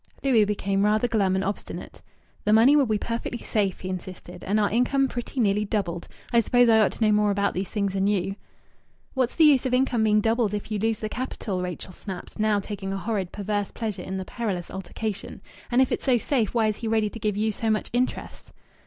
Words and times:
Louis 0.23 0.45
became 0.45 0.83
rather 0.83 1.07
glum 1.07 1.35
and 1.35 1.43
obstinate. 1.43 2.01
"The 2.43 2.53
money 2.53 2.75
will 2.75 2.87
be 2.87 2.97
perfectly 2.97 3.37
safe," 3.37 3.81
he 3.81 3.87
insisted, 3.89 4.43
"and 4.43 4.59
our 4.59 4.71
income 4.71 5.07
pretty 5.07 5.39
nearly 5.39 5.63
doubled. 5.63 6.07
I 6.33 6.39
suppose 6.39 6.69
I 6.69 6.79
ought 6.79 6.93
to 6.93 7.05
know 7.05 7.11
more 7.11 7.29
about 7.29 7.53
these 7.53 7.69
things 7.69 7.93
than 7.93 8.07
you." 8.07 8.35
"What's 9.13 9.35
the 9.35 9.43
use 9.43 9.67
of 9.67 9.75
income 9.75 10.03
being 10.03 10.19
doubled 10.19 10.55
if 10.55 10.71
you 10.71 10.79
lose 10.79 10.97
the 10.97 11.07
capital?" 11.07 11.61
Rachel 11.61 11.93
snapped, 11.93 12.39
now 12.39 12.59
taking 12.59 12.91
a 12.91 12.97
horrid, 12.97 13.31
perverse 13.31 13.69
pleasure 13.69 14.01
in 14.01 14.17
the 14.17 14.25
perilous 14.25 14.71
altercation. 14.71 15.39
"And 15.69 15.83
if 15.83 15.91
it's 15.91 16.05
so 16.05 16.17
safe 16.17 16.55
why 16.55 16.65
is 16.65 16.77
he 16.77 16.87
ready 16.87 17.11
to 17.11 17.19
give 17.19 17.37
you 17.37 17.51
so 17.51 17.69
much 17.69 17.91
interest?" 17.93 18.51